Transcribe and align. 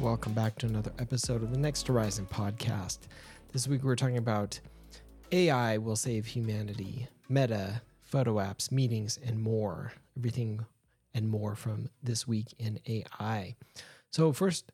Welcome 0.00 0.34
back 0.34 0.58
to 0.58 0.66
another 0.66 0.92
episode 0.98 1.42
of 1.42 1.50
the 1.50 1.58
Next 1.58 1.86
Horizon 1.86 2.26
podcast. 2.30 2.98
This 3.52 3.66
week 3.66 3.82
we're 3.82 3.96
talking 3.96 4.18
about 4.18 4.60
AI 5.32 5.78
will 5.78 5.96
save 5.96 6.26
humanity, 6.26 7.08
meta, 7.30 7.80
photo 8.02 8.34
apps, 8.34 8.70
meetings, 8.70 9.18
and 9.24 9.42
more. 9.42 9.94
Everything 10.18 10.66
and 11.14 11.26
more 11.26 11.56
from 11.56 11.88
this 12.02 12.28
week 12.28 12.54
in 12.58 12.78
AI. 12.86 13.56
So, 14.10 14.34
first, 14.34 14.70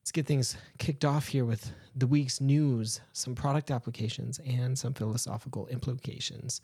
let's 0.00 0.12
get 0.12 0.26
things 0.26 0.56
kicked 0.78 1.04
off 1.04 1.26
here 1.26 1.44
with 1.44 1.72
the 1.96 2.06
week's 2.06 2.40
news, 2.40 3.00
some 3.12 3.34
product 3.34 3.72
applications, 3.72 4.38
and 4.46 4.78
some 4.78 4.94
philosophical 4.94 5.66
implications 5.66 6.60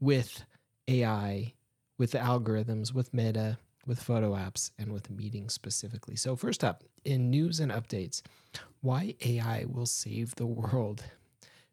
with 0.00 0.44
AI, 0.88 1.52
with 1.98 2.12
the 2.12 2.18
algorithms, 2.18 2.94
with 2.94 3.12
meta, 3.12 3.58
with 3.86 4.02
photo 4.02 4.34
apps 4.34 4.70
and 4.78 4.92
with 4.92 5.10
meetings 5.10 5.54
specifically. 5.54 6.16
So, 6.16 6.36
first 6.36 6.64
up, 6.64 6.84
in 7.04 7.30
news 7.30 7.60
and 7.60 7.70
updates, 7.70 8.22
why 8.80 9.14
AI 9.24 9.64
will 9.66 9.86
save 9.86 10.34
the 10.34 10.46
world. 10.46 11.04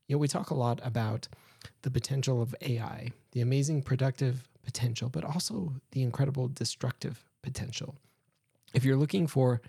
You 0.07 0.15
know, 0.15 0.19
we 0.19 0.27
talk 0.27 0.49
a 0.49 0.55
lot 0.55 0.79
about 0.83 1.27
the 1.83 1.91
potential 1.91 2.41
of 2.41 2.55
AI, 2.61 3.11
the 3.31 3.41
amazing 3.41 3.83
productive 3.83 4.47
potential, 4.63 5.09
but 5.09 5.23
also 5.23 5.73
the 5.91 6.03
incredible 6.03 6.47
destructive 6.47 7.23
potential. 7.41 7.95
If 8.73 8.85
you're 8.85 8.97
looking 8.97 9.27
for 9.27 9.61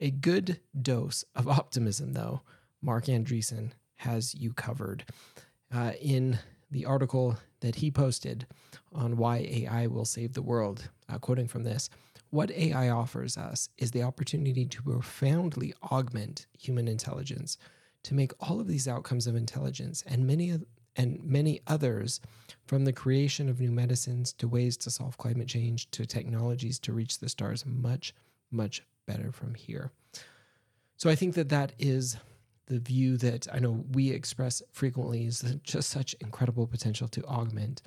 a 0.00 0.10
good 0.10 0.60
dose 0.80 1.24
of 1.34 1.48
optimism, 1.48 2.12
though, 2.12 2.42
Marc 2.80 3.06
Andreessen 3.06 3.70
has 3.96 4.34
you 4.34 4.52
covered. 4.52 5.04
Uh, 5.72 5.92
in 6.00 6.38
the 6.72 6.84
article 6.86 7.38
that 7.60 7.76
he 7.76 7.90
posted 7.90 8.46
on 8.92 9.16
why 9.16 9.38
AI 9.38 9.86
will 9.86 10.04
save 10.04 10.32
the 10.32 10.42
world, 10.42 10.88
uh, 11.08 11.18
quoting 11.18 11.46
from 11.46 11.62
this 11.62 11.88
What 12.30 12.50
AI 12.50 12.88
offers 12.88 13.36
us 13.36 13.68
is 13.78 13.90
the 13.90 14.02
opportunity 14.02 14.64
to 14.66 14.82
profoundly 14.82 15.74
augment 15.90 16.46
human 16.58 16.88
intelligence, 16.88 17.58
to 18.04 18.14
make 18.14 18.32
all 18.40 18.58
of 18.58 18.66
these 18.66 18.88
outcomes 18.88 19.26
of 19.26 19.36
intelligence 19.36 20.02
and 20.06 20.26
many 20.26 20.58
and 20.96 21.22
many 21.24 21.60
others, 21.66 22.20
from 22.66 22.84
the 22.84 22.92
creation 22.92 23.48
of 23.48 23.60
new 23.60 23.70
medicines 23.70 24.32
to 24.34 24.46
ways 24.46 24.76
to 24.76 24.90
solve 24.90 25.16
climate 25.16 25.48
change 25.48 25.90
to 25.90 26.04
technologies 26.04 26.78
to 26.78 26.92
reach 26.92 27.18
the 27.18 27.30
stars, 27.30 27.64
much, 27.64 28.14
much 28.50 28.82
better 29.06 29.32
from 29.32 29.54
here. 29.54 29.90
So 30.96 31.08
I 31.08 31.14
think 31.14 31.34
that 31.34 31.48
that 31.48 31.72
is 31.78 32.18
the 32.66 32.78
view 32.78 33.16
that 33.18 33.46
I 33.52 33.58
know 33.58 33.84
we 33.92 34.10
express 34.10 34.62
frequently 34.72 35.26
is 35.26 35.56
just 35.62 35.90
such 35.90 36.14
incredible 36.20 36.66
potential 36.66 37.08
to 37.08 37.24
augment 37.24 37.82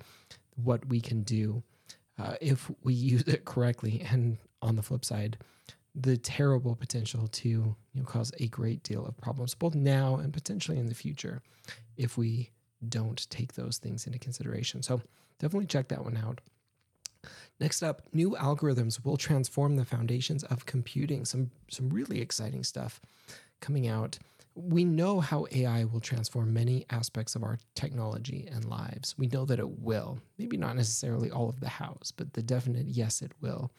what 0.55 0.85
we 0.87 0.99
can 1.01 1.23
do 1.23 1.63
uh, 2.19 2.35
if 2.41 2.69
we 2.83 2.93
use 2.93 3.23
it 3.23 3.45
correctly. 3.45 4.05
And 4.11 4.37
on 4.61 4.75
the 4.75 4.83
flip 4.83 5.05
side, 5.05 5.37
the 5.93 6.17
terrible 6.17 6.75
potential 6.75 7.27
to 7.29 7.47
you 7.47 7.75
know 7.93 8.03
cause 8.03 8.31
a 8.39 8.47
great 8.47 8.83
deal 8.83 9.05
of 9.05 9.15
problems 9.17 9.55
both 9.55 9.75
now 9.75 10.17
and 10.17 10.33
potentially 10.33 10.77
in 10.77 10.87
the 10.87 10.95
future 10.95 11.41
if 11.95 12.17
we 12.17 12.51
don't 12.89 13.29
take 13.29 13.53
those 13.53 13.77
things 13.77 14.05
into 14.05 14.19
consideration. 14.19 14.83
So 14.83 15.01
definitely 15.39 15.67
check 15.67 15.87
that 15.87 16.03
one 16.03 16.17
out. 16.17 16.41
Next 17.59 17.81
up, 17.81 18.01
new 18.11 18.31
algorithms 18.31 19.03
will 19.03 19.17
transform 19.17 19.77
the 19.77 19.85
foundations 19.85 20.43
of 20.43 20.65
computing. 20.65 21.23
Some 21.23 21.51
some 21.71 21.89
really 21.89 22.19
exciting 22.19 22.63
stuff 22.63 22.99
coming 23.61 23.87
out 23.87 24.19
we 24.55 24.85
know 24.85 25.19
how 25.19 25.45
AI 25.51 25.83
will 25.83 25.99
transform 25.99 26.53
many 26.53 26.85
aspects 26.89 27.35
of 27.35 27.43
our 27.43 27.59
technology 27.75 28.47
and 28.49 28.63
lives. 28.63 29.15
We 29.17 29.27
know 29.27 29.43
that 29.45 29.59
it 29.59 29.79
will. 29.79 30.19
Maybe 30.37 30.55
not 30.55 30.77
necessarily 30.77 31.29
all 31.29 31.49
of 31.49 31.59
the 31.59 31.67
hows, 31.67 32.13
but 32.15 32.33
the 32.33 32.41
definite 32.41 32.87
yes, 32.87 33.21
it 33.21 33.33
will. 33.41 33.71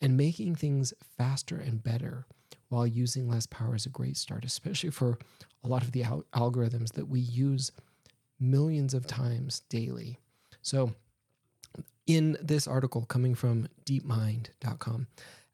And 0.00 0.16
making 0.16 0.54
things 0.54 0.94
faster 1.18 1.56
and 1.56 1.82
better 1.82 2.26
while 2.68 2.86
using 2.86 3.28
less 3.28 3.46
power 3.46 3.76
is 3.76 3.84
a 3.84 3.90
great 3.90 4.16
start, 4.16 4.44
especially 4.44 4.90
for 4.90 5.18
a 5.62 5.68
lot 5.68 5.82
of 5.82 5.92
the 5.92 6.04
al- 6.04 6.24
algorithms 6.34 6.92
that 6.94 7.08
we 7.08 7.20
use 7.20 7.70
millions 8.40 8.94
of 8.94 9.06
times 9.06 9.60
daily. 9.68 10.18
So, 10.62 10.94
in 12.06 12.36
this 12.40 12.66
article 12.66 13.04
coming 13.04 13.34
from 13.34 13.68
deepmind.com, 13.84 15.08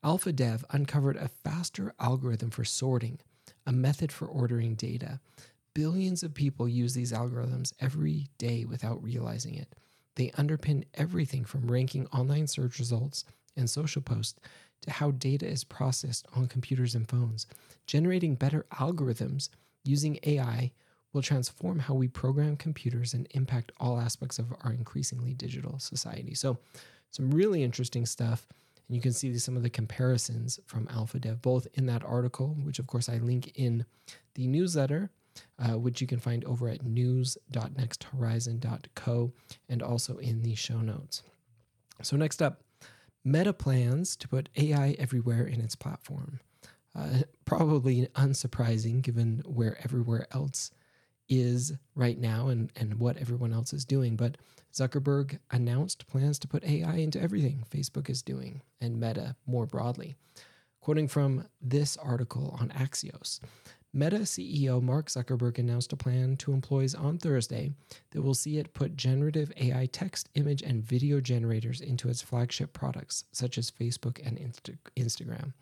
AlphaDev 0.05 0.65
uncovered 0.71 1.17
a 1.17 1.29
faster 1.29 1.95
algorithm 1.99 2.51
for 2.51 2.65
sorting 2.65 3.19
a 3.67 3.73
method 3.73 4.13
for 4.13 4.27
ordering 4.27 4.75
data. 4.75 5.21
Billions 5.75 6.23
of 6.23 6.35
people 6.35 6.69
use 6.69 6.95
these 6.95 7.13
algorithms 7.13 7.73
every 7.81 8.29
day 8.39 8.65
without 8.65 9.03
realizing 9.03 9.55
it. 9.55 9.75
They 10.17 10.29
underpin 10.31 10.85
everything 10.95 11.45
from 11.45 11.71
ranking 11.71 12.07
online 12.09 12.47
search 12.47 12.79
results 12.79 13.25
and 13.57 13.69
social 13.69 14.03
posts 14.03 14.39
to 14.83 14.91
how 14.91 15.13
data 15.13 15.47
is 15.47 15.65
processed 15.65 16.27
on 16.37 16.49
computers 16.49 16.95
and 16.95 17.09
phones. 17.09 17.47
Generating 17.87 18.35
better 18.35 18.67
algorithms 18.73 19.49
using 19.85 20.19
AI 20.25 20.73
will 21.13 21.23
transform 21.23 21.79
how 21.79 21.95
we 21.95 22.09
program 22.09 22.57
computers 22.57 23.15
and 23.15 23.27
impact 23.33 23.73
all 23.79 23.99
aspects 23.99 24.39
of 24.39 24.53
our 24.63 24.73
increasingly 24.73 25.35
digital 25.35 25.79
society. 25.79 26.35
So, 26.35 26.59
some 27.11 27.31
really 27.31 27.63
interesting 27.63 28.07
stuff. 28.07 28.47
You 28.93 29.01
can 29.01 29.13
see 29.13 29.37
some 29.39 29.57
of 29.57 29.63
the 29.63 29.71
comparisons 29.71 30.61
from 30.67 30.87
AlphaDev, 30.89 31.41
both 31.41 31.67
in 31.73 31.87
that 31.87 32.05
article, 32.05 32.59
which 32.63 32.79
of 32.79 32.87
course 32.87 33.09
I 33.09 33.17
link 33.17 33.53
in 33.55 33.87
the 34.35 34.47
newsletter, 34.47 35.11
uh, 35.59 35.79
which 35.79 36.03
you 36.03 36.07
can 36.07 36.19
find 36.19 36.45
over 36.45 36.69
at 36.69 36.85
news.nexthorizon.co 36.85 39.33
and 39.71 39.83
also 39.83 40.19
in 40.19 40.43
the 40.43 40.55
show 40.55 40.83
notes. 40.83 41.23
So, 42.03 42.19
next 42.19 42.43
up, 42.43 42.65
Meta 43.25 43.55
plans 43.55 44.15
to 44.17 44.29
put 44.29 44.51
AI 44.57 44.95
everywhere 44.99 45.47
in 45.47 45.63
its 45.63 45.75
platform. 45.75 46.41
Uh, 46.95 47.21
probably 47.47 48.09
unsurprising 48.09 49.01
given 49.01 49.43
where 49.47 49.79
everywhere 49.83 50.27
else 50.33 50.71
is 51.29 51.73
right 51.95 52.19
now 52.19 52.49
and, 52.49 52.71
and 52.77 52.99
what 52.99 53.17
everyone 53.17 53.53
else 53.53 53.73
is 53.73 53.85
doing. 53.85 54.17
But 54.17 54.37
Zuckerberg 54.73 55.39
announced 55.51 56.07
plans 56.07 56.39
to 56.41 56.49
put 56.49 56.65
AI 56.65 56.97
into 56.97 57.21
everything 57.21 57.65
Facebook 57.71 58.09
is 58.09 58.23
doing 58.23 58.63
and 58.81 59.01
Meta 59.01 59.37
more 59.47 59.67
broadly. 59.67 60.17
Quoting 60.81 61.09
from 61.09 61.47
this 61.61 61.97
article 61.97 62.57
on 62.59 62.71
Axios, 62.71 63.39
Meta 63.95 64.21
CEO 64.21 64.83
Mark 64.83 65.09
Zuckerberg 65.09 65.59
announced 65.59 65.93
a 65.93 65.97
plan 65.97 66.37
to 66.39 66.55
employees 66.55 66.95
on 66.95 67.19
Thursday 67.19 67.73
that 68.11 68.23
will 68.23 68.35
see 68.35 68.57
it 68.57 68.73
put 68.73 68.97
generative 68.97 69.53
AI 69.59 69.87
text, 69.93 70.31
image, 70.35 70.63
and 70.63 70.83
video 70.83 71.21
generators 71.21 71.83
into 71.83 72.09
its 72.09 72.23
flagship 72.23 72.73
products, 72.73 73.25
such 73.33 73.59
as 73.59 73.71
Facebook 73.71 74.19
and 74.27 74.39
Insta- 74.39 74.79
Instagram. 74.97 75.53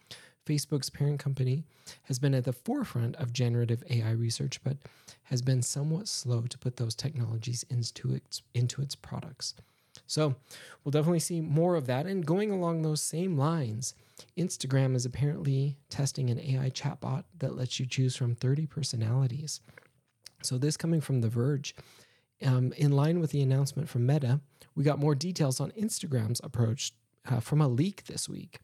Facebook's 0.47 0.91
parent 0.91 1.19
company, 1.21 1.65
has 2.05 2.19
been 2.19 2.35
at 2.35 2.45
the 2.45 2.53
forefront 2.53 3.17
of 3.17 3.33
generative 3.33 3.83
AI 3.91 4.13
research, 4.13 4.63
but 4.63 4.77
has 5.25 5.43
been 5.43 5.63
somewhat 5.63 6.09
slow 6.09 6.43
to 6.43 6.59
put 6.59 6.77
those 6.77 6.95
technologies 6.95 7.65
into 7.69 8.15
its, 8.15 8.43
into 8.55 8.83
its 8.83 8.95
products. 8.95 9.55
So 10.07 10.35
we'll 10.83 10.91
definitely 10.91 11.21
see 11.21 11.41
more 11.41 11.77
of 11.77 11.87
that. 11.87 12.07
And 12.07 12.27
going 12.27 12.51
along 12.51 12.83
those 12.83 13.03
same 13.03 13.37
lines, 13.37 13.95
Instagram 14.37 14.95
is 14.95 15.07
apparently 15.07 15.77
testing 15.89 16.31
an 16.31 16.41
AI 16.41 16.71
chatbot 16.71 17.25
that 17.39 17.57
lets 17.57 17.79
you 17.79 17.87
choose 17.87 18.17
from 18.17 18.35
30 18.35 18.67
personalities. 18.67 19.61
So, 20.43 20.57
this 20.57 20.77
coming 20.77 21.03
from 21.03 21.21
The 21.21 21.29
Verge, 21.29 21.75
um, 22.45 22.73
in 22.79 22.93
line 22.93 23.21
with 23.21 23.31
the 23.31 23.43
announcement 23.43 23.91
from 23.91 24.07
Meta, 24.07 24.41
we 24.75 24.85
got 24.85 24.99
more 24.99 25.15
details 25.15 25.61
on 25.61 25.71
Instagram's 25.73 26.41
approach 26.43 26.93
uh, 27.31 27.41
from 27.41 27.61
a 27.61 27.69
leak 27.69 28.05
this 28.05 28.29
week 28.29 28.59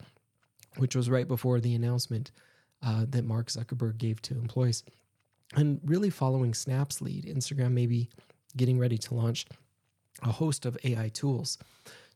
which 0.77 0.97
was 0.97 1.11
right 1.11 1.29
before 1.29 1.61
the 1.61 1.75
announcement 1.75 2.31
uh, 2.83 3.07
that 3.09 3.25
Mark 3.25 3.49
Zuckerberg 3.49 3.99
gave 3.99 4.21
to 4.23 4.35
employees. 4.35 4.83
And 5.55 5.81
really 5.85 6.11
following 6.11 6.55
Snap's 6.55 7.01
lead, 7.01 7.25
Instagram 7.25 7.73
may 7.73 7.87
be 7.87 8.09
getting 8.57 8.79
ready 8.79 8.99
to 8.99 9.15
launch 9.15 9.47
a 10.23 10.33
host 10.33 10.67
of 10.67 10.77
AI 10.85 11.09
tools. 11.09 11.59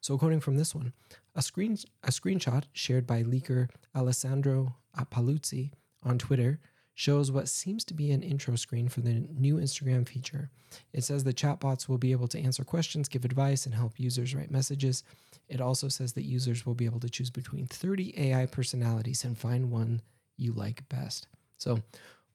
So, 0.01 0.17
quoting 0.17 0.41
from 0.41 0.57
this 0.57 0.75
one, 0.75 0.93
a 1.35 1.43
screen 1.43 1.77
a 2.03 2.11
screenshot 2.11 2.65
shared 2.73 3.07
by 3.07 3.23
leaker 3.23 3.69
Alessandro 3.95 4.77
Paluzzi 4.97 5.73
on 6.03 6.19
Twitter 6.19 6.59
shows 7.01 7.33
what 7.33 7.49
seems 7.49 7.83
to 7.83 7.95
be 7.95 8.11
an 8.11 8.23
intro 8.23 8.55
screen 8.57 8.87
for 8.87 9.01
the 9.01 9.27
new 9.39 9.57
Instagram 9.57 10.07
feature. 10.07 10.51
It 10.93 11.03
says 11.03 11.25
the 11.25 11.33
chatbots 11.33 11.89
will 11.89 11.97
be 11.97 12.13
able 12.13 12.29
to 12.29 12.39
answer 12.39 12.63
questions, 12.63 13.09
give 13.09 13.25
advice, 13.25 13.65
and 13.65 13.75
help 13.75 13.99
users 13.99 14.35
write 14.35 14.51
messages. 14.51 15.03
It 15.49 15.63
also 15.63 15.89
says 15.89 16.13
that 16.13 16.25
users 16.25 16.67
will 16.67 16.75
be 16.75 16.85
able 16.85 17.01
to 17.01 17.09
choose 17.09 17.31
between 17.31 17.67
30 17.67 18.13
AI 18.19 18.45
personalities 18.45 19.25
and 19.25 19.39
find 19.39 19.71
one 19.71 20.03
you 20.37 20.53
like 20.53 20.87
best. 20.91 21.27
So 21.57 21.81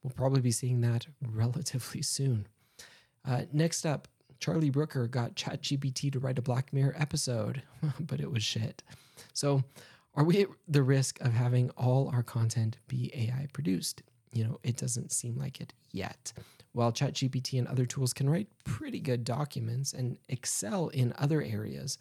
we'll 0.02 0.14
probably 0.16 0.42
be 0.42 0.50
seeing 0.52 0.82
that 0.82 1.06
relatively 1.22 2.02
soon. 2.02 2.48
Uh, 3.24 3.44
next 3.54 3.86
up, 3.86 4.08
Charlie 4.40 4.72
Brooker 4.72 5.06
got 5.06 5.36
ChatGPT 5.36 6.12
to 6.14 6.20
write 6.20 6.40
a 6.40 6.42
Black 6.42 6.74
Mirror 6.74 6.96
episode, 6.98 7.62
but 8.00 8.20
it 8.20 8.32
was 8.32 8.42
shit. 8.42 8.82
So, 9.32 9.64
are 10.16 10.24
we 10.24 10.42
at 10.42 10.48
the 10.68 10.82
risk 10.82 11.22
of 11.22 11.34
having 11.34 11.70
all 11.72 12.10
our 12.12 12.24
content 12.24 12.78
be 12.88 13.12
AI 13.14 13.48
produced? 13.54 14.02
You 14.36 14.44
know, 14.44 14.60
it 14.64 14.76
doesn't 14.76 15.12
seem 15.12 15.38
like 15.38 15.62
it 15.62 15.74
yet. 15.92 16.34
While 16.74 16.92
ChatGPT 16.92 17.58
and 17.58 17.68
other 17.68 17.86
tools 17.86 18.14
can 18.14 18.30
write 18.30 18.50
pretty 18.66 19.00
good 19.00 19.24
documents 19.24 19.94
and 19.94 20.18
excel 20.28 20.90
in 20.90 21.14
other 21.18 21.42
areas, 21.42 21.98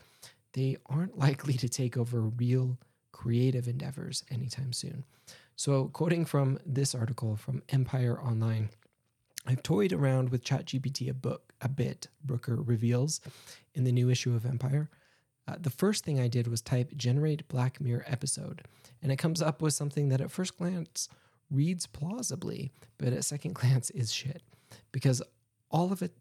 they 0.53 0.77
aren't 0.87 1.17
likely 1.27 1.55
to 1.55 1.69
take 1.69 1.97
over 1.97 2.21
real 2.21 2.77
creative 3.13 3.69
endeavors 3.69 4.25
anytime 4.31 4.73
soon. 4.73 5.05
So, 5.57 5.87
quoting 5.87 6.25
from 6.25 6.59
this 6.67 6.95
article 6.95 7.37
from 7.37 7.63
Empire 7.69 8.21
Online, 8.21 8.71
I've 9.47 9.63
toyed 9.63 9.93
around 9.93 10.31
with 10.31 10.43
ChatGPT 10.43 11.09
a 11.09 11.15
book 11.15 11.53
a 11.61 11.69
bit, 11.69 12.09
Brooker 12.25 12.57
reveals 12.57 13.21
in 13.75 13.85
the 13.85 13.93
new 13.93 14.11
issue 14.11 14.35
of 14.35 14.45
Empire. 14.45 14.91
Uh, 15.47 15.57
the 15.61 15.71
first 15.71 16.05
thing 16.05 16.19
I 16.19 16.27
did 16.27 16.49
was 16.49 16.61
type 16.61 16.91
generate 16.97 17.47
Black 17.47 17.81
Mirror 17.81 18.05
episode, 18.09 18.63
and 19.03 19.13
it 19.13 19.17
comes 19.17 19.41
up 19.41 19.63
with 19.63 19.75
something 19.75 20.09
that 20.09 20.21
at 20.21 20.33
first 20.33 20.59
glance 20.59 21.09
reads 21.50 21.87
plausibly, 21.87 22.73
but 22.99 23.12
at 23.12 23.25
second 23.25 23.55
glance 23.55 23.91
is 23.91 24.12
shit 24.12 24.43
because 24.93 25.23
all 25.70 25.93
of 25.93 26.02
it 26.02 26.12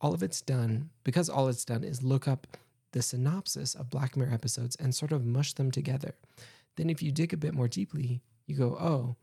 all 0.00 0.14
of 0.14 0.22
it's 0.22 0.40
done 0.40 0.90
because 1.04 1.28
all 1.28 1.46
it's 1.46 1.64
done 1.64 1.84
is 1.84 2.02
look 2.02 2.26
up 2.26 2.48
the 2.90 3.02
synopsis 3.02 3.74
of 3.74 3.88
Black 3.88 4.16
Mirror 4.16 4.32
episodes 4.32 4.74
and 4.76 4.92
sort 4.94 5.12
of 5.12 5.24
mush 5.24 5.52
them 5.52 5.70
together. 5.70 6.14
Then 6.76 6.90
if 6.90 7.02
you 7.02 7.12
dig 7.12 7.32
a 7.32 7.36
bit 7.36 7.54
more 7.54 7.68
deeply, 7.68 8.20
you 8.46 8.56
go, 8.56 8.76
"Oh, 8.78 9.16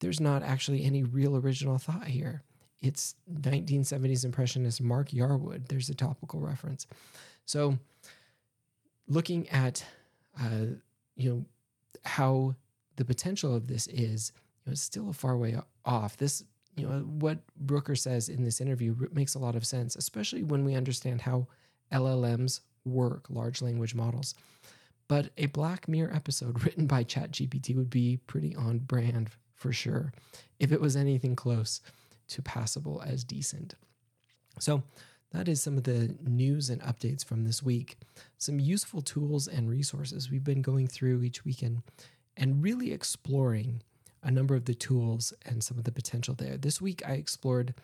there's 0.00 0.20
not 0.20 0.42
actually 0.42 0.84
any 0.84 1.02
real 1.02 1.36
original 1.36 1.78
thought 1.78 2.06
here." 2.06 2.42
It's 2.80 3.14
1970s 3.32 4.24
impressionist 4.24 4.82
Mark 4.82 5.08
Yarwood. 5.10 5.68
There's 5.68 5.88
a 5.88 5.94
topical 5.94 6.40
reference. 6.40 6.86
So, 7.46 7.78
looking 9.08 9.48
at 9.48 9.84
uh, 10.40 10.66
you 11.16 11.30
know 11.30 11.44
how 12.04 12.54
the 12.96 13.04
potential 13.04 13.54
of 13.54 13.66
this 13.66 13.86
is, 13.88 14.32
know, 14.66 14.72
it's 14.72 14.80
still 14.80 15.10
a 15.10 15.14
far 15.14 15.36
way 15.36 15.56
off. 15.84 16.16
This 16.16 16.44
you 16.76 16.88
know 16.88 17.00
what 17.00 17.38
Brooker 17.56 17.94
says 17.94 18.28
in 18.28 18.42
this 18.42 18.60
interview 18.60 18.94
makes 19.12 19.34
a 19.34 19.38
lot 19.38 19.54
of 19.54 19.66
sense, 19.66 19.96
especially 19.96 20.42
when 20.42 20.64
we 20.64 20.74
understand 20.74 21.20
how 21.20 21.46
LLMs 21.92 22.60
work, 22.84 23.26
large 23.30 23.62
language 23.62 23.94
models. 23.94 24.34
But 25.06 25.30
a 25.36 25.46
Black 25.46 25.88
Mirror 25.88 26.12
episode 26.14 26.64
written 26.64 26.86
by 26.86 27.04
ChatGPT 27.04 27.76
would 27.76 27.90
be 27.90 28.18
pretty 28.26 28.54
on 28.56 28.78
brand 28.78 29.30
for 29.54 29.72
sure, 29.72 30.12
if 30.58 30.72
it 30.72 30.80
was 30.80 30.96
anything 30.96 31.36
close 31.36 31.80
to 32.28 32.42
passable 32.42 33.02
as 33.02 33.24
decent. 33.24 33.74
So 34.58 34.82
that 35.32 35.48
is 35.48 35.60
some 35.60 35.76
of 35.76 35.84
the 35.84 36.14
news 36.22 36.70
and 36.70 36.80
updates 36.82 37.24
from 37.24 37.44
this 37.44 37.62
week. 37.62 37.96
Some 38.38 38.60
useful 38.60 39.02
tools 39.02 39.48
and 39.48 39.68
resources 39.68 40.30
we've 40.30 40.44
been 40.44 40.62
going 40.62 40.86
through 40.86 41.22
each 41.22 41.44
weekend 41.44 41.82
and 42.36 42.62
really 42.62 42.92
exploring 42.92 43.82
a 44.24 44.30
number 44.30 44.54
of 44.54 44.64
the 44.64 44.74
tools 44.74 45.32
and 45.44 45.62
some 45.62 45.78
of 45.78 45.84
the 45.84 45.92
potential 45.92 46.34
there. 46.34 46.56
This 46.56 46.80
week, 46.80 47.02
I 47.06 47.12
explored 47.12 47.74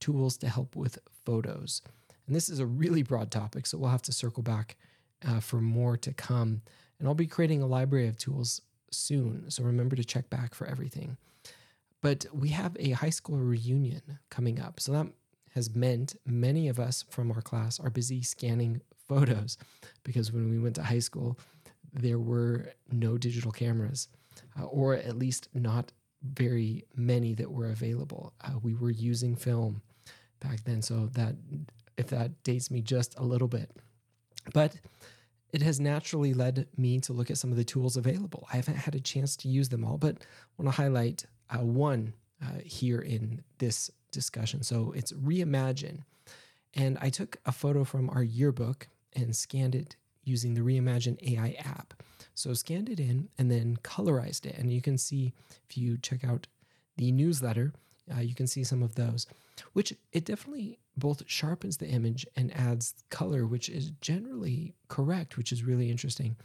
tools 0.00 0.36
to 0.38 0.48
help 0.48 0.74
with 0.74 0.98
photos. 1.24 1.82
And 2.26 2.34
this 2.34 2.48
is 2.48 2.58
a 2.58 2.66
really 2.66 3.02
broad 3.02 3.30
topic, 3.30 3.66
so 3.66 3.78
we'll 3.78 3.90
have 3.90 4.02
to 4.02 4.12
circle 4.12 4.42
back 4.42 4.76
uh, 5.26 5.40
for 5.40 5.60
more 5.60 5.96
to 5.98 6.12
come. 6.12 6.62
And 6.98 7.06
I'll 7.06 7.14
be 7.14 7.26
creating 7.26 7.62
a 7.62 7.66
library 7.66 8.08
of 8.08 8.16
tools 8.16 8.62
soon, 8.90 9.50
so 9.50 9.62
remember 9.62 9.94
to 9.96 10.04
check 10.04 10.30
back 10.30 10.54
for 10.54 10.66
everything. 10.66 11.16
But 12.00 12.26
we 12.32 12.48
have 12.48 12.76
a 12.80 12.90
high 12.90 13.10
school 13.10 13.38
reunion 13.38 14.18
coming 14.30 14.60
up. 14.60 14.80
So 14.80 14.92
that 14.92 15.06
has 15.54 15.74
meant 15.74 16.16
many 16.26 16.68
of 16.68 16.80
us 16.80 17.04
from 17.10 17.30
our 17.30 17.42
class 17.42 17.78
are 17.78 17.90
busy 17.90 18.22
scanning 18.22 18.80
photos 19.08 19.58
because 20.04 20.32
when 20.32 20.50
we 20.50 20.58
went 20.58 20.76
to 20.76 20.82
high 20.82 20.98
school, 20.98 21.38
there 21.92 22.18
were 22.18 22.72
no 22.90 23.18
digital 23.18 23.52
cameras, 23.52 24.08
uh, 24.58 24.64
or 24.64 24.94
at 24.94 25.16
least 25.16 25.48
not 25.54 25.92
very 26.22 26.84
many 26.94 27.34
that 27.34 27.50
were 27.50 27.70
available. 27.70 28.32
Uh, 28.42 28.58
we 28.62 28.74
were 28.74 28.90
using 28.90 29.34
film 29.36 29.82
back 30.40 30.62
then, 30.64 30.82
so 30.82 31.08
that 31.12 31.34
if 31.96 32.08
that 32.08 32.42
dates 32.42 32.70
me 32.70 32.80
just 32.80 33.18
a 33.18 33.22
little 33.22 33.48
bit, 33.48 33.70
but 34.52 34.76
it 35.52 35.62
has 35.62 35.78
naturally 35.78 36.32
led 36.32 36.66
me 36.76 36.98
to 37.00 37.12
look 37.12 37.30
at 37.30 37.38
some 37.38 37.50
of 37.50 37.56
the 37.56 37.64
tools 37.64 37.96
available. 37.96 38.48
I 38.52 38.56
haven't 38.56 38.76
had 38.76 38.94
a 38.94 39.00
chance 39.00 39.36
to 39.38 39.48
use 39.48 39.68
them 39.68 39.84
all, 39.84 39.98
but 39.98 40.16
I 40.18 40.62
want 40.62 40.74
to 40.74 40.82
highlight 40.82 41.26
uh, 41.50 41.58
one 41.58 42.14
uh, 42.42 42.58
here 42.64 43.00
in 43.00 43.42
this 43.58 43.90
discussion. 44.10 44.62
So 44.62 44.92
it's 44.96 45.12
Reimagine. 45.12 46.04
And 46.74 46.96
I 47.00 47.10
took 47.10 47.36
a 47.44 47.52
photo 47.52 47.84
from 47.84 48.08
our 48.10 48.22
yearbook 48.22 48.88
and 49.14 49.36
scanned 49.36 49.74
it 49.74 49.96
using 50.24 50.54
the 50.54 50.62
Reimagine 50.62 51.18
AI 51.22 51.56
app. 51.58 52.01
So 52.34 52.54
scanned 52.54 52.88
it 52.88 53.00
in 53.00 53.28
and 53.38 53.50
then 53.50 53.78
colorized 53.82 54.46
it. 54.46 54.56
And 54.56 54.72
you 54.72 54.80
can 54.80 54.98
see 54.98 55.32
if 55.68 55.76
you 55.76 55.98
check 55.98 56.24
out 56.24 56.46
the 56.96 57.12
newsletter, 57.12 57.72
uh, 58.14 58.20
you 58.20 58.34
can 58.34 58.46
see 58.46 58.64
some 58.64 58.82
of 58.82 58.94
those, 58.94 59.26
which 59.72 59.94
it 60.12 60.24
definitely 60.24 60.78
both 60.96 61.22
sharpens 61.26 61.78
the 61.78 61.88
image 61.88 62.26
and 62.36 62.54
adds 62.56 62.94
color, 63.10 63.46
which 63.46 63.68
is 63.68 63.90
generally 64.00 64.74
correct, 64.88 65.36
which 65.36 65.52
is 65.52 65.64
really 65.64 65.90
interesting. 65.90 66.36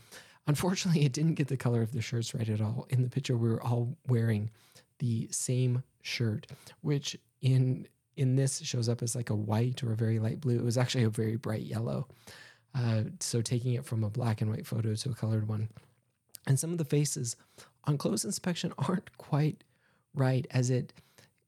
Unfortunately, 0.45 1.05
it 1.05 1.13
didn't 1.13 1.35
get 1.35 1.47
the 1.47 1.57
color 1.57 1.81
of 1.81 1.91
the 1.91 2.01
shirts 2.01 2.33
right 2.33 2.49
at 2.49 2.61
all. 2.61 2.87
In 2.89 3.01
the 3.01 3.09
picture, 3.09 3.37
we 3.37 3.49
were 3.49 3.63
all 3.63 3.97
wearing 4.07 4.51
the 4.99 5.27
same 5.31 5.83
shirt, 6.01 6.47
which 6.81 7.17
in 7.41 7.87
in 8.15 8.35
this 8.35 8.59
shows 8.61 8.89
up 8.89 9.03
as 9.03 9.15
like 9.15 9.29
a 9.29 9.35
white 9.35 9.83
or 9.83 9.93
a 9.93 9.95
very 9.95 10.17
light 10.17 10.41
blue. 10.41 10.57
It 10.57 10.65
was 10.65 10.77
actually 10.77 11.03
a 11.03 11.09
very 11.09 11.35
bright 11.35 11.61
yellow. 11.61 12.07
Uh, 12.75 13.03
so 13.19 13.41
taking 13.41 13.73
it 13.73 13.85
from 13.85 14.03
a 14.03 14.09
black 14.09 14.41
and 14.41 14.51
white 14.51 14.67
photo 14.67 14.93
to 14.93 15.09
a 15.09 15.13
colored 15.13 15.47
one. 15.47 15.69
And 16.45 16.59
some 16.59 16.71
of 16.71 16.77
the 16.77 16.85
faces 16.85 17.35
on 17.85 17.97
close 17.97 18.23
inspection 18.23 18.73
aren't 18.77 19.17
quite 19.17 19.63
right 20.13 20.45
as 20.51 20.69
it 20.69 20.93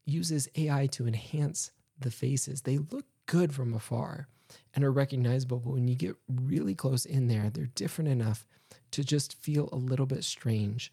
uses 0.05 0.49
AI 0.55 0.87
to 0.87 1.07
enhance 1.07 1.71
the 1.99 2.11
faces. 2.11 2.61
They 2.61 2.77
look 2.77 3.05
good 3.25 3.53
from 3.53 3.73
afar 3.73 4.27
and 4.73 4.83
are 4.83 4.91
recognizable, 4.91 5.59
but 5.59 5.71
when 5.71 5.87
you 5.87 5.95
get 5.95 6.15
really 6.27 6.73
close 6.73 7.05
in 7.05 7.27
there, 7.27 7.49
they're 7.49 7.69
different 7.75 8.09
enough 8.09 8.45
to 8.91 9.03
just 9.03 9.41
feel 9.41 9.69
a 9.71 9.75
little 9.75 10.05
bit 10.05 10.23
strange, 10.23 10.91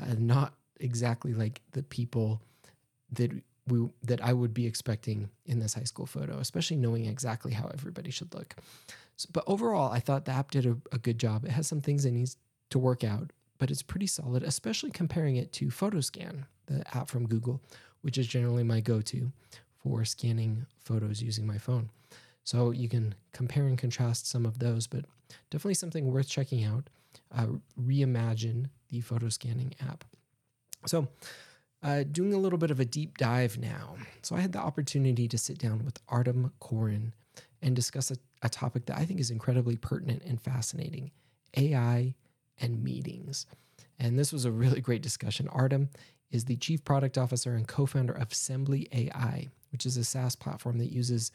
uh, 0.00 0.14
not 0.18 0.54
exactly 0.80 1.32
like 1.32 1.62
the 1.72 1.82
people 1.82 2.40
that 3.12 3.30
we 3.66 3.88
that 4.04 4.22
I 4.22 4.32
would 4.32 4.54
be 4.54 4.66
expecting 4.66 5.28
in 5.44 5.58
this 5.58 5.74
high 5.74 5.84
school 5.84 6.06
photo, 6.06 6.38
especially 6.38 6.76
knowing 6.76 7.06
exactly 7.06 7.52
how 7.52 7.68
everybody 7.72 8.10
should 8.10 8.34
look. 8.34 8.54
So, 9.16 9.28
but 9.32 9.44
overall, 9.46 9.92
I 9.92 10.00
thought 10.00 10.24
the 10.24 10.32
app 10.32 10.50
did 10.50 10.66
a, 10.66 10.76
a 10.92 10.98
good 10.98 11.18
job. 11.18 11.44
It 11.44 11.50
has 11.50 11.66
some 11.66 11.80
things 11.80 12.04
it 12.04 12.12
needs 12.12 12.36
to 12.70 12.78
work 12.78 13.02
out, 13.02 13.30
but 13.58 13.70
it's 13.70 13.82
pretty 13.82 14.06
solid, 14.06 14.42
especially 14.42 14.90
comparing 14.90 15.36
it 15.36 15.52
to 15.54 15.68
PhotoScan, 15.68 16.44
the 16.66 16.84
app 16.96 17.08
from 17.08 17.26
Google, 17.26 17.60
which 18.02 18.18
is 18.18 18.26
generally 18.26 18.62
my 18.62 18.80
go-to 18.80 19.32
for 19.82 20.04
scanning 20.04 20.66
photos 20.84 21.22
using 21.22 21.46
my 21.46 21.58
phone. 21.58 21.90
So 22.44 22.70
you 22.70 22.88
can 22.88 23.14
compare 23.32 23.66
and 23.66 23.78
contrast 23.78 24.28
some 24.28 24.46
of 24.46 24.58
those, 24.58 24.86
but 24.86 25.04
definitely 25.50 25.74
something 25.74 26.12
worth 26.12 26.28
checking 26.28 26.64
out. 26.64 26.88
Uh, 27.36 27.46
reimagine 27.80 28.68
the 28.90 29.00
photo 29.00 29.28
scanning 29.28 29.74
app. 29.80 30.04
So, 30.86 31.08
uh, 31.82 32.04
doing 32.10 32.32
a 32.32 32.38
little 32.38 32.58
bit 32.58 32.70
of 32.70 32.80
a 32.80 32.84
deep 32.84 33.18
dive 33.18 33.58
now. 33.58 33.96
So, 34.22 34.36
I 34.36 34.40
had 34.40 34.52
the 34.52 34.58
opportunity 34.58 35.28
to 35.28 35.38
sit 35.38 35.58
down 35.58 35.84
with 35.84 35.98
Artem 36.08 36.52
Koren 36.60 37.14
and 37.62 37.76
discuss 37.76 38.10
a, 38.10 38.16
a 38.42 38.48
topic 38.48 38.86
that 38.86 38.98
I 38.98 39.04
think 39.04 39.20
is 39.20 39.30
incredibly 39.30 39.76
pertinent 39.76 40.22
and 40.24 40.40
fascinating 40.40 41.10
AI 41.56 42.14
and 42.60 42.82
meetings. 42.82 43.46
And 43.98 44.18
this 44.18 44.32
was 44.32 44.44
a 44.44 44.50
really 44.50 44.80
great 44.80 45.02
discussion. 45.02 45.48
Artem 45.48 45.88
is 46.30 46.44
the 46.44 46.56
chief 46.56 46.84
product 46.84 47.16
officer 47.16 47.54
and 47.54 47.66
co 47.66 47.86
founder 47.86 48.12
of 48.12 48.30
Sembly 48.30 48.88
AI, 48.92 49.48
which 49.72 49.86
is 49.86 49.96
a 49.96 50.04
SaaS 50.04 50.36
platform 50.36 50.78
that 50.78 50.92
uses 50.92 51.30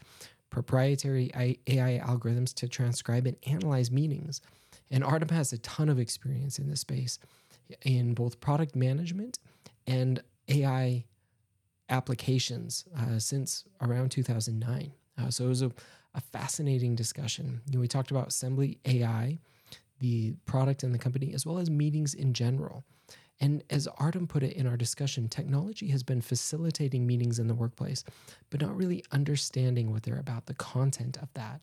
proprietary 0.50 1.32
AI 1.68 2.02
algorithms 2.06 2.54
to 2.56 2.68
transcribe 2.68 3.26
and 3.26 3.38
analyze 3.48 3.90
meetings. 3.90 4.42
And 4.90 5.04
Artem 5.04 5.30
has 5.30 5.54
a 5.54 5.58
ton 5.60 5.90
of 5.90 6.00
experience 6.00 6.60
in 6.60 6.70
this 6.70 6.82
space 6.82 7.20
in 7.84 8.14
both 8.14 8.42
product 8.42 8.76
management 8.76 9.40
and 9.88 10.22
AI 10.52 11.06
applications 11.90 12.86
uh, 12.98 13.20
since 13.20 13.66
around 13.82 14.10
2009. 14.10 14.92
Uh, 15.18 15.30
so 15.30 15.46
it 15.46 15.50
was 15.50 15.62
a, 15.62 15.72
a 16.16 16.22
fascinating 16.22 16.96
discussion. 16.96 17.62
You 17.68 17.74
know, 17.74 17.80
we 17.80 17.88
talked 17.88 18.12
about 18.12 18.28
assembly 18.28 18.80
AI, 18.86 19.40
the 20.00 20.34
product 20.46 20.84
and 20.84 20.94
the 20.94 21.00
company, 21.00 21.34
as 21.34 21.46
well 21.46 21.60
as 21.60 21.70
meetings 21.70 22.14
in 22.14 22.34
general. 22.34 22.84
And 23.40 23.64
as 23.72 23.88
Artem 23.98 24.28
put 24.28 24.44
it 24.44 24.54
in 24.54 24.68
our 24.68 24.78
discussion, 24.78 25.28
technology 25.28 25.88
has 25.90 26.04
been 26.04 26.22
facilitating 26.22 27.08
meetings 27.08 27.40
in 27.40 27.48
the 27.48 27.56
workplace, 27.56 28.04
but 28.52 28.62
not 28.62 28.78
really 28.78 29.04
understanding 29.12 29.92
what 29.92 30.04
they're 30.04 30.20
about, 30.20 30.46
the 30.46 30.54
content 30.54 31.18
of 31.18 31.34
that, 31.34 31.62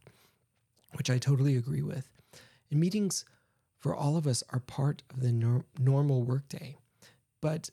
which 0.94 1.08
I 1.08 1.18
totally 1.18 1.56
agree 1.56 1.82
with. 1.82 2.08
And 2.70 2.80
meetings 2.80 3.24
for 3.78 3.94
all 3.94 4.16
of 4.16 4.26
us 4.26 4.42
are 4.50 4.58
part 4.60 5.02
of 5.10 5.20
the 5.20 5.32
nor- 5.32 5.64
normal 5.78 6.24
workday, 6.24 6.76
but 7.40 7.70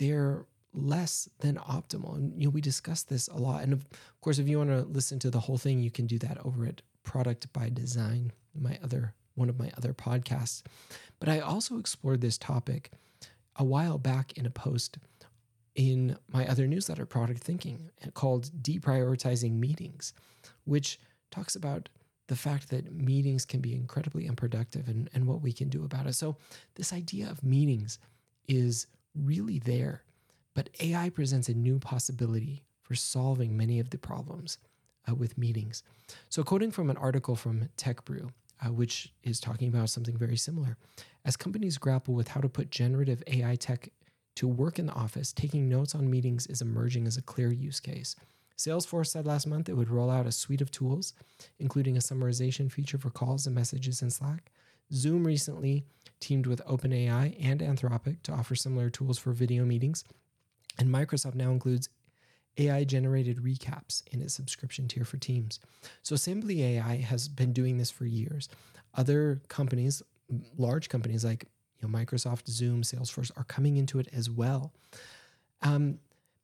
they're 0.00 0.46
less 0.72 1.28
than 1.40 1.56
optimal. 1.56 2.16
And 2.16 2.40
you 2.40 2.46
know, 2.46 2.50
we 2.50 2.60
discuss 2.60 3.02
this 3.02 3.28
a 3.28 3.36
lot. 3.36 3.62
And 3.62 3.72
of 3.72 3.86
course, 4.20 4.38
if 4.38 4.48
you 4.48 4.58
want 4.58 4.70
to 4.70 4.82
listen 4.82 5.18
to 5.20 5.30
the 5.30 5.40
whole 5.40 5.58
thing, 5.58 5.78
you 5.80 5.90
can 5.90 6.06
do 6.06 6.18
that 6.18 6.38
over 6.44 6.66
at 6.66 6.82
Product 7.02 7.52
by 7.52 7.68
Design, 7.68 8.32
my 8.58 8.78
other 8.82 9.14
one 9.34 9.48
of 9.48 9.58
my 9.58 9.70
other 9.76 9.92
podcasts. 9.92 10.62
But 11.18 11.28
I 11.28 11.40
also 11.40 11.78
explored 11.78 12.20
this 12.20 12.38
topic 12.38 12.90
a 13.56 13.64
while 13.64 13.98
back 13.98 14.36
in 14.36 14.46
a 14.46 14.50
post 14.50 14.98
in 15.74 16.16
my 16.32 16.46
other 16.48 16.66
newsletter, 16.66 17.06
Product 17.06 17.42
Thinking, 17.42 17.90
called 18.14 18.50
Deprioritizing 18.62 19.52
Meetings, 19.52 20.12
which 20.64 20.98
talks 21.30 21.56
about 21.56 21.88
the 22.26 22.36
fact 22.36 22.70
that 22.70 22.92
meetings 22.92 23.44
can 23.44 23.60
be 23.60 23.74
incredibly 23.74 24.28
unproductive 24.28 24.88
and, 24.88 25.10
and 25.14 25.26
what 25.26 25.42
we 25.42 25.52
can 25.52 25.68
do 25.68 25.84
about 25.84 26.06
it. 26.06 26.14
So, 26.14 26.36
this 26.74 26.92
idea 26.92 27.30
of 27.30 27.42
meetings 27.44 27.98
is 28.48 28.86
really 29.14 29.58
there, 29.58 30.02
but 30.54 30.70
AI 30.80 31.10
presents 31.10 31.48
a 31.48 31.54
new 31.54 31.78
possibility 31.78 32.62
for 32.82 32.94
solving 32.94 33.56
many 33.56 33.78
of 33.78 33.90
the 33.90 33.98
problems 33.98 34.58
uh, 35.08 35.14
with 35.14 35.38
meetings. 35.38 35.82
So, 36.28 36.42
quoting 36.42 36.70
from 36.70 36.90
an 36.90 36.96
article 36.96 37.36
from 37.36 37.68
TechBrew, 37.76 38.30
uh, 38.64 38.72
which 38.72 39.12
is 39.22 39.40
talking 39.40 39.68
about 39.68 39.90
something 39.90 40.16
very 40.16 40.36
similar, 40.36 40.76
as 41.24 41.36
companies 41.36 41.78
grapple 41.78 42.14
with 42.14 42.28
how 42.28 42.40
to 42.40 42.48
put 42.48 42.70
generative 42.70 43.22
AI 43.26 43.56
tech 43.56 43.90
to 44.36 44.48
work 44.48 44.78
in 44.78 44.86
the 44.86 44.92
office, 44.92 45.32
taking 45.32 45.68
notes 45.68 45.94
on 45.94 46.10
meetings 46.10 46.46
is 46.46 46.62
emerging 46.62 47.06
as 47.06 47.16
a 47.16 47.22
clear 47.22 47.52
use 47.52 47.80
case. 47.80 48.16
Salesforce 48.56 49.06
said 49.06 49.26
last 49.26 49.46
month 49.46 49.68
it 49.68 49.76
would 49.76 49.90
roll 49.90 50.10
out 50.10 50.26
a 50.26 50.32
suite 50.32 50.60
of 50.60 50.70
tools, 50.70 51.14
including 51.58 51.96
a 51.96 52.00
summarization 52.00 52.70
feature 52.70 52.98
for 52.98 53.10
calls 53.10 53.46
and 53.46 53.54
messages 53.54 54.02
in 54.02 54.10
Slack. 54.10 54.50
Zoom 54.92 55.26
recently 55.26 55.84
teamed 56.20 56.46
with 56.46 56.64
OpenAI 56.66 57.36
and 57.42 57.60
Anthropic 57.60 58.22
to 58.22 58.32
offer 58.32 58.54
similar 58.54 58.90
tools 58.90 59.18
for 59.18 59.32
video 59.32 59.64
meetings. 59.64 60.04
And 60.78 60.88
Microsoft 60.88 61.34
now 61.34 61.50
includes 61.50 61.88
AI 62.58 62.84
generated 62.84 63.38
recaps 63.38 64.02
in 64.12 64.20
its 64.20 64.34
subscription 64.34 64.88
tier 64.88 65.04
for 65.04 65.16
Teams. 65.16 65.60
So 66.02 66.14
Assembly 66.14 66.62
AI 66.62 66.96
has 66.96 67.28
been 67.28 67.52
doing 67.52 67.78
this 67.78 67.90
for 67.90 68.04
years. 68.04 68.48
Other 68.94 69.40
companies, 69.48 70.02
large 70.56 70.88
companies 70.88 71.24
like 71.24 71.46
you 71.80 71.88
know, 71.88 71.98
Microsoft, 71.98 72.48
Zoom, 72.48 72.82
Salesforce, 72.82 73.30
are 73.36 73.44
coming 73.44 73.76
into 73.76 73.98
it 73.98 74.08
as 74.12 74.28
well. 74.28 74.72
Um, 75.62 75.98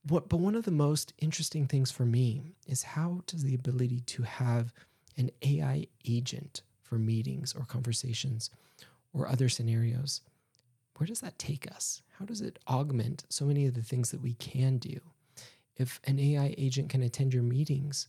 what, 0.09 0.29
but 0.29 0.39
one 0.39 0.55
of 0.55 0.65
the 0.65 0.71
most 0.71 1.13
interesting 1.19 1.67
things 1.67 1.91
for 1.91 2.05
me 2.05 2.55
is 2.67 2.83
how 2.83 3.23
does 3.27 3.43
the 3.43 3.55
ability 3.55 4.01
to 4.01 4.23
have 4.23 4.73
an 5.17 5.31
AI 5.43 5.87
agent 6.07 6.63
for 6.83 6.97
meetings 6.97 7.55
or 7.55 7.65
conversations 7.65 8.51
or 9.17 9.29
other 9.29 9.49
scenarios, 9.49 10.21
where 10.97 11.07
does 11.07 11.21
that 11.21 11.39
take 11.39 11.71
us? 11.71 12.03
How 12.19 12.25
does 12.25 12.41
it 12.41 12.59
augment 12.69 13.25
so 13.29 13.45
many 13.45 13.67
of 13.67 13.75
the 13.75 13.83
things 13.83 14.11
that 14.11 14.23
we 14.23 14.35
can 14.35 14.79
do? 14.79 15.01
If 15.77 16.01
an 16.05 16.19
AI 16.19 16.55
agent 16.57 16.89
can 16.89 17.03
attend 17.03 17.35
your 17.35 17.43
meetings 17.43 18.09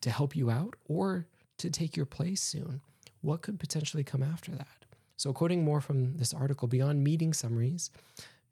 to 0.00 0.10
help 0.10 0.34
you 0.34 0.50
out 0.50 0.74
or 0.86 1.26
to 1.58 1.70
take 1.70 1.96
your 1.96 2.06
place 2.06 2.42
soon, 2.42 2.80
what 3.20 3.42
could 3.42 3.58
potentially 3.58 4.04
come 4.04 4.22
after 4.22 4.52
that? 4.52 4.84
So, 5.16 5.32
quoting 5.32 5.64
more 5.64 5.80
from 5.80 6.16
this 6.16 6.34
article, 6.34 6.66
beyond 6.66 7.04
meeting 7.04 7.32
summaries, 7.32 7.90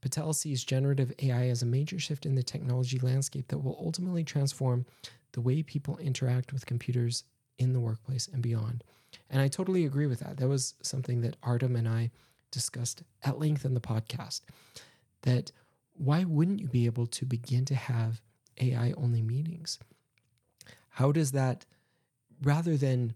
Patel 0.00 0.33
sees 0.33 0.64
generative 0.64 1.12
AI 1.21 1.49
as 1.49 1.62
a 1.62 1.67
major 1.67 1.99
shift 1.99 2.25
in 2.25 2.35
the 2.35 2.43
technology 2.43 2.99
landscape 2.99 3.49
that 3.49 3.59
will 3.59 3.76
ultimately 3.81 4.25
transform 4.25 4.87
the 5.33 5.41
way 5.41 5.62
people 5.62 5.97
interact 5.99 6.52
with 6.52 6.67
computers 6.67 7.25
in 7.59 7.73
the 7.73 7.81
workplace 7.81 8.29
and 8.33 8.43
beyond. 8.43 8.85
And 9.31 9.41
I 9.41 9.49
totally 9.49 9.85
agree 9.85 10.07
with 10.07 10.21
that. 10.21 10.39
That 10.39 10.49
was 10.49 10.75
something 10.83 11.21
that 11.23 11.37
Artem 11.43 11.77
and 11.77 11.89
I 11.89 12.11
discussed 12.51 13.03
at 13.23 13.39
length 13.39 13.65
in 13.65 13.75
the 13.75 13.81
podcast. 13.81 14.43
That 15.23 15.53
why 15.95 16.25
wouldn't 16.25 16.61
you 16.61 16.69
be 16.69 16.87
able 16.87 17.07
to 17.07 17.27
begin 17.27 17.65
to 17.67 17.75
have 17.75 18.21
AI 18.61 18.93
only 18.97 19.23
meetings? 19.23 19.79
How 20.89 21.13
does 21.13 21.33
that, 21.33 21.65
rather 22.43 22.77
than 22.77 23.15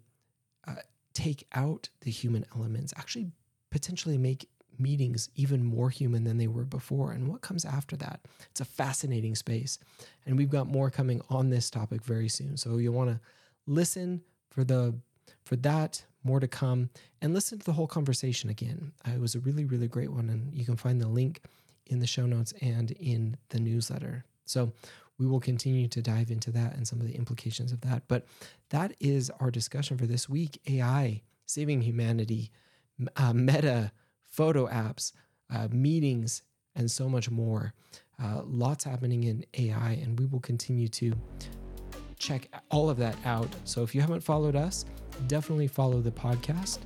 uh, 0.66 0.76
take 1.14 1.46
out 1.54 1.88
the 2.00 2.10
human 2.10 2.44
elements, 2.54 2.92
actually 2.96 3.32
potentially 3.70 4.18
make 4.18 4.48
meetings 4.78 5.28
even 5.34 5.64
more 5.64 5.90
human 5.90 6.24
than 6.24 6.38
they 6.38 6.46
were 6.46 6.64
before. 6.64 7.12
And 7.12 7.28
what 7.28 7.40
comes 7.40 7.64
after 7.64 7.96
that? 7.96 8.20
It's 8.50 8.60
a 8.60 8.66
fascinating 8.66 9.34
space. 9.34 9.78
And 10.24 10.36
we've 10.36 10.50
got 10.50 10.66
more 10.66 10.90
coming 10.90 11.22
on 11.30 11.50
this 11.50 11.70
topic 11.70 12.02
very 12.02 12.28
soon. 12.28 12.56
So 12.56 12.76
you'll 12.76 12.94
want 12.94 13.10
to 13.10 13.20
listen 13.66 14.22
for 14.50 14.64
the 14.64 14.94
for 15.44 15.56
that, 15.56 16.04
more 16.24 16.40
to 16.40 16.48
come, 16.48 16.90
and 17.22 17.32
listen 17.32 17.58
to 17.58 17.64
the 17.64 17.72
whole 17.72 17.86
conversation 17.86 18.50
again. 18.50 18.92
Uh, 19.06 19.12
it 19.12 19.20
was 19.20 19.34
a 19.34 19.40
really, 19.40 19.64
really 19.64 19.86
great 19.86 20.10
one. 20.10 20.28
And 20.28 20.52
you 20.52 20.64
can 20.64 20.76
find 20.76 21.00
the 21.00 21.08
link 21.08 21.40
in 21.86 22.00
the 22.00 22.06
show 22.06 22.26
notes 22.26 22.52
and 22.60 22.90
in 22.92 23.36
the 23.50 23.60
newsletter. 23.60 24.24
So 24.44 24.72
we 25.18 25.26
will 25.26 25.40
continue 25.40 25.88
to 25.88 26.02
dive 26.02 26.30
into 26.30 26.50
that 26.50 26.74
and 26.74 26.86
some 26.86 27.00
of 27.00 27.06
the 27.06 27.14
implications 27.14 27.72
of 27.72 27.80
that. 27.82 28.02
But 28.08 28.26
that 28.70 28.94
is 28.98 29.30
our 29.40 29.50
discussion 29.50 29.96
for 29.96 30.06
this 30.06 30.28
week 30.28 30.60
AI 30.68 31.22
saving 31.46 31.80
humanity, 31.80 32.50
uh, 33.16 33.32
meta 33.32 33.92
photo 34.24 34.66
apps, 34.66 35.12
uh, 35.50 35.68
meetings, 35.70 36.42
and 36.74 36.90
so 36.90 37.08
much 37.08 37.30
more. 37.30 37.72
Uh, 38.22 38.42
lots 38.44 38.84
happening 38.84 39.24
in 39.24 39.44
AI, 39.54 39.92
and 40.02 40.18
we 40.18 40.26
will 40.26 40.40
continue 40.40 40.88
to 40.88 41.12
check 42.18 42.48
all 42.70 42.90
of 42.90 42.96
that 42.98 43.16
out. 43.24 43.48
So 43.64 43.82
if 43.82 43.94
you 43.94 44.00
haven't 44.00 44.20
followed 44.20 44.56
us, 44.56 44.84
definitely 45.26 45.68
follow 45.68 46.00
the 46.00 46.10
podcast 46.10 46.78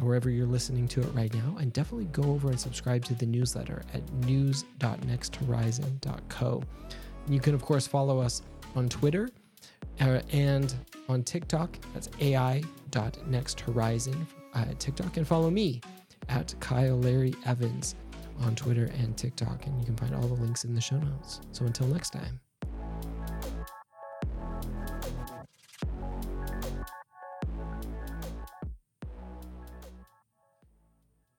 wherever 0.00 0.30
you're 0.30 0.46
listening 0.46 0.88
to 0.88 1.00
it 1.00 1.08
right 1.14 1.32
now, 1.32 1.56
and 1.58 1.72
definitely 1.72 2.06
go 2.06 2.24
over 2.24 2.48
and 2.48 2.60
subscribe 2.60 3.04
to 3.04 3.14
the 3.14 3.26
newsletter 3.26 3.82
at 3.94 4.12
news.nexthorizon.co. 4.24 6.62
You 7.28 7.40
can, 7.40 7.54
of 7.54 7.62
course, 7.62 7.86
follow 7.86 8.18
us 8.20 8.42
on 8.74 8.88
Twitter 8.88 9.30
uh, 10.00 10.22
and 10.32 10.74
on 11.08 11.22
TikTok. 11.22 11.78
That's 11.94 12.10
ai.nexthorizon 12.20 14.26
uh, 14.54 14.64
TikTok, 14.78 15.16
and 15.16 15.26
follow 15.26 15.50
me 15.50 15.80
at 16.28 16.54
Kyle 16.60 16.98
Larry 16.98 17.34
Evans 17.44 17.94
on 18.40 18.54
Twitter 18.54 18.92
and 18.98 19.16
TikTok. 19.16 19.66
And 19.66 19.80
you 19.80 19.86
can 19.86 19.96
find 19.96 20.14
all 20.14 20.28
the 20.28 20.34
links 20.34 20.64
in 20.64 20.74
the 20.74 20.80
show 20.80 20.98
notes. 20.98 21.40
So 21.52 21.64
until 21.64 21.86
next 21.86 22.10
time. 22.10 22.40